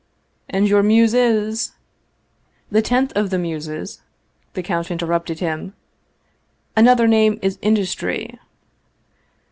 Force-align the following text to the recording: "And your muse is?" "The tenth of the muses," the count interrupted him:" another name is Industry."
"And 0.49 0.67
your 0.67 0.81
muse 0.81 1.13
is?" 1.13 1.73
"The 2.71 2.81
tenth 2.81 3.13
of 3.15 3.29
the 3.29 3.37
muses," 3.37 4.01
the 4.53 4.63
count 4.63 4.89
interrupted 4.89 5.41
him:" 5.41 5.75
another 6.75 7.05
name 7.07 7.37
is 7.43 7.59
Industry." 7.61 8.39